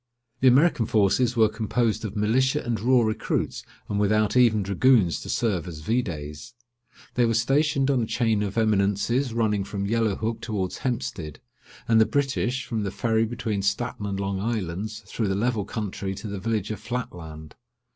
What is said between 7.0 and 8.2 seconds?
They were stationed on a